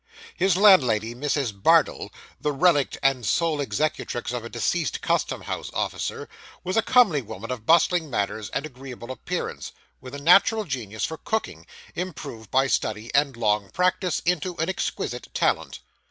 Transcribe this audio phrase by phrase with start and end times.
[0.35, 1.53] His landlady, Mrs.
[1.61, 2.09] Bardell
[2.39, 6.27] the relict and sole executrix of a deceased custom house officer
[6.63, 11.17] was a comely woman of bustling manners and agreeable appearance, with a natural genius for
[11.19, 15.81] cooking, improved by study and long practice, into an exquisite talent.